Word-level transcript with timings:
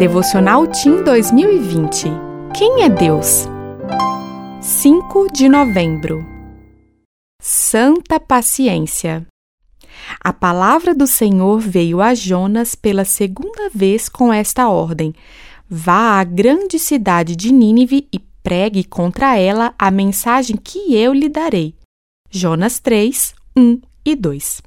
Devocional 0.00 0.66
Tim 0.66 1.04
2020. 1.04 2.06
Quem 2.56 2.84
é 2.84 2.88
Deus? 2.88 3.46
5 4.62 5.30
de 5.30 5.46
novembro. 5.46 6.26
Santa 7.38 8.18
Paciência. 8.18 9.26
A 10.18 10.32
palavra 10.32 10.94
do 10.94 11.06
Senhor 11.06 11.60
veio 11.60 12.00
a 12.00 12.14
Jonas 12.14 12.74
pela 12.74 13.04
segunda 13.04 13.68
vez 13.68 14.08
com 14.08 14.32
esta 14.32 14.70
ordem: 14.70 15.14
Vá 15.68 16.18
à 16.18 16.24
grande 16.24 16.78
cidade 16.78 17.36
de 17.36 17.52
Nínive 17.52 18.08
e 18.10 18.18
pregue 18.42 18.84
contra 18.84 19.36
ela 19.36 19.74
a 19.78 19.90
mensagem 19.90 20.56
que 20.56 20.94
eu 20.94 21.12
lhe 21.12 21.28
darei. 21.28 21.74
Jonas 22.30 22.78
3, 22.78 23.34
1 23.54 23.78
e 24.06 24.16
2. 24.16 24.62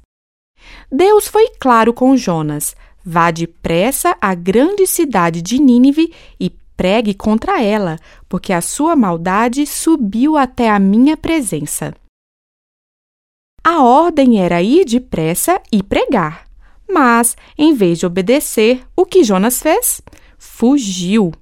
Deus 0.92 1.26
foi 1.26 1.48
claro 1.58 1.92
com 1.92 2.16
Jonas: 2.16 2.76
vá 3.04 3.30
depressa 3.30 4.16
à 4.20 4.34
grande 4.34 4.86
cidade 4.86 5.42
de 5.42 5.60
Nínive 5.60 6.12
e 6.40 6.50
pregue 6.76 7.14
contra 7.14 7.62
ela, 7.62 7.98
porque 8.28 8.52
a 8.52 8.60
sua 8.60 8.96
maldade 8.96 9.66
subiu 9.66 10.36
até 10.36 10.70
a 10.70 10.78
minha 10.78 11.16
presença. 11.16 11.94
A 13.62 13.82
ordem 13.82 14.40
era 14.40 14.62
ir 14.62 14.84
depressa 14.84 15.60
e 15.72 15.82
pregar. 15.82 16.46
Mas, 16.88 17.36
em 17.56 17.72
vez 17.74 17.98
de 17.98 18.06
obedecer, 18.06 18.82
o 18.94 19.06
que 19.06 19.24
Jonas 19.24 19.60
fez? 19.60 20.02
Fugiu. 20.38 21.32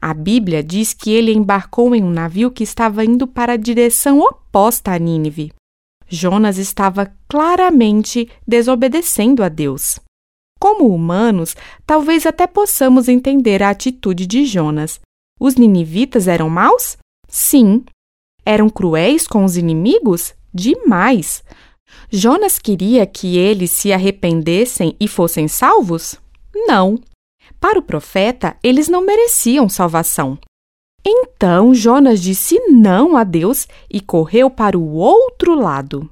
A 0.00 0.12
Bíblia 0.12 0.62
diz 0.62 0.92
que 0.92 1.10
ele 1.10 1.32
embarcou 1.32 1.94
em 1.94 2.02
um 2.02 2.10
navio 2.10 2.50
que 2.50 2.62
estava 2.62 3.04
indo 3.04 3.26
para 3.26 3.54
a 3.54 3.56
direção 3.56 4.20
oposta 4.20 4.92
a 4.92 4.98
Nínive. 4.98 5.52
Jonas 6.06 6.58
estava 6.58 7.10
claramente 7.28 8.28
desobedecendo 8.46 9.42
a 9.42 9.48
Deus. 9.48 9.98
Como 10.60 10.94
humanos, 10.94 11.56
talvez 11.86 12.26
até 12.26 12.46
possamos 12.46 13.08
entender 13.08 13.62
a 13.62 13.70
atitude 13.70 14.26
de 14.26 14.44
Jonas. 14.44 15.00
Os 15.40 15.56
ninivitas 15.56 16.28
eram 16.28 16.50
maus? 16.50 16.98
Sim. 17.26 17.82
Eram 18.44 18.68
cruéis 18.68 19.26
com 19.26 19.44
os 19.44 19.56
inimigos? 19.56 20.34
Demais. 20.52 21.42
Jonas 22.10 22.58
queria 22.58 23.06
que 23.06 23.38
eles 23.38 23.70
se 23.70 23.90
arrependessem 23.90 24.94
e 25.00 25.08
fossem 25.08 25.48
salvos? 25.48 26.16
Não. 26.54 27.00
Para 27.58 27.78
o 27.78 27.82
profeta, 27.82 28.56
eles 28.62 28.86
não 28.86 29.00
mereciam 29.00 29.66
salvação. 29.66 30.38
Então 31.04 31.74
Jonas 31.74 32.20
disse 32.20 32.58
não 32.68 33.16
a 33.16 33.24
Deus 33.24 33.66
e 33.90 33.98
correu 33.98 34.50
para 34.50 34.78
o 34.78 34.92
outro 34.92 35.54
lado. 35.54 36.10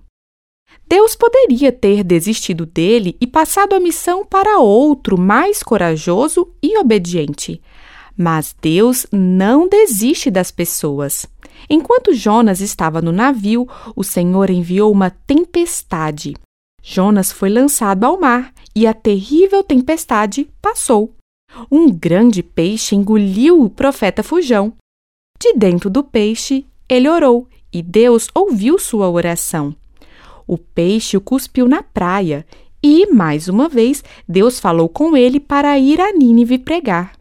Deus 0.89 1.15
poderia 1.15 1.71
ter 1.71 2.03
desistido 2.03 2.65
dele 2.65 3.15
e 3.21 3.27
passado 3.27 3.75
a 3.75 3.81
missão 3.81 4.25
para 4.25 4.59
outro 4.59 5.21
mais 5.21 5.63
corajoso 5.63 6.49
e 6.63 6.79
obediente. 6.79 7.61
Mas 8.17 8.57
Deus 8.61 9.07
não 9.13 9.69
desiste 9.69 10.31
das 10.31 10.51
pessoas. 10.51 11.27
Enquanto 11.69 12.15
Jonas 12.15 12.61
estava 12.61 13.03
no 13.03 13.13
navio, 13.13 13.69
o 13.95 14.03
Senhor 14.03 14.49
enviou 14.49 14.91
uma 14.91 15.11
tempestade. 15.11 16.35
Jonas 16.83 17.31
foi 17.31 17.51
lançado 17.51 18.05
ao 18.05 18.19
mar 18.19 18.53
e 18.75 18.87
a 18.87 18.95
terrível 18.95 19.63
tempestade 19.63 20.49
passou. 20.63 21.15
Um 21.71 21.91
grande 21.91 22.43
peixe 22.43 22.95
engoliu 22.95 23.63
o 23.63 23.69
profeta 23.69 24.23
Fujão. 24.23 24.73
De 25.39 25.53
dentro 25.53 25.91
do 25.91 26.03
peixe, 26.03 26.67
ele 26.89 27.09
orou 27.09 27.47
e 27.71 27.83
Deus 27.83 28.29
ouviu 28.35 28.79
sua 28.79 29.09
oração. 29.11 29.77
O 30.49 30.57
peixe 30.57 31.15
o 31.15 31.21
cuspiu 31.21 31.69
na 31.69 31.83
praia 31.83 32.47
e, 32.83 33.13
mais 33.13 33.49
uma 33.49 33.69
vez, 33.69 34.03
Deus 34.27 34.59
falou 34.59 34.89
com 34.89 35.15
ele 35.15 35.39
para 35.39 35.79
ir 35.79 36.01
a 36.01 36.11
Nínive 36.11 36.59
pregar. 36.59 37.13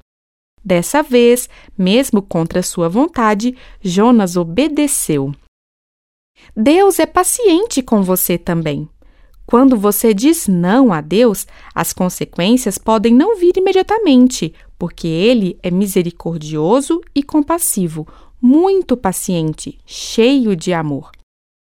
Dessa 0.63 1.03
vez, 1.03 1.49
mesmo 1.77 2.21
contra 2.21 2.63
sua 2.63 2.87
vontade, 2.87 3.53
Jonas 3.81 4.37
obedeceu. 4.37 5.33
Deus 6.55 6.99
é 6.99 7.05
paciente 7.05 7.81
com 7.81 8.01
você 8.01 8.37
também. 8.37 8.87
Quando 9.45 9.75
você 9.75 10.13
diz 10.13 10.47
não 10.47 10.93
a 10.93 11.01
Deus, 11.01 11.45
as 11.75 11.91
consequências 11.91 12.77
podem 12.77 13.13
não 13.13 13.37
vir 13.37 13.57
imediatamente, 13.57 14.53
porque 14.79 15.07
Ele 15.07 15.59
é 15.61 15.69
misericordioso 15.69 17.01
e 17.13 17.21
compassivo, 17.21 18.07
muito 18.41 18.95
paciente, 18.95 19.77
cheio 19.85 20.55
de 20.55 20.71
amor. 20.71 21.11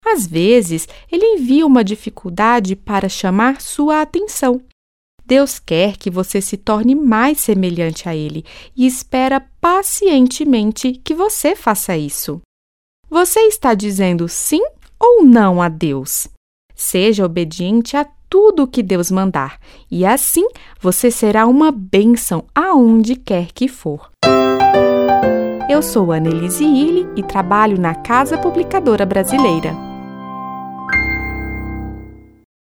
Às 0.06 0.28
vezes, 0.28 0.88
ele 1.12 1.26
envia 1.26 1.66
uma 1.66 1.84
dificuldade 1.84 2.76
para 2.76 3.10
chamar 3.10 3.60
sua 3.60 4.02
atenção. 4.02 4.62
Deus 5.26 5.58
quer 5.58 5.98
que 5.98 6.12
você 6.12 6.40
se 6.40 6.56
torne 6.56 6.94
mais 6.94 7.40
semelhante 7.40 8.08
a 8.08 8.16
Ele 8.16 8.46
e 8.76 8.86
espera 8.86 9.44
pacientemente 9.60 11.02
que 11.04 11.16
você 11.16 11.56
faça 11.56 11.98
isso. 11.98 12.42
Você 13.10 13.40
está 13.42 13.74
dizendo 13.74 14.30
sim 14.30 14.62
ou 15.00 15.24
não 15.24 15.62
a 15.62 15.68
Deus? 15.68 16.28
Seja 16.76 17.26
obediente 17.26 17.98
a 17.98 18.06
tudo 18.30 18.64
o 18.64 18.68
que 18.68 18.84
Deus 18.84 19.10
mandar, 19.10 19.60
e 19.90 20.06
assim 20.06 20.46
você 20.80 21.10
será 21.10 21.48
uma 21.48 21.72
bênção 21.72 22.46
aonde 22.54 23.16
quer 23.16 23.52
que 23.54 23.68
for. 23.68 24.12
Eu 25.70 25.82
sou 25.82 26.12
Annelise 26.12 26.64
Illy 26.64 27.08
e 27.16 27.24
trabalho 27.24 27.80
na 27.80 27.96
Casa 27.96 28.38
Publicadora 28.38 29.06
Brasileira. 29.06 29.95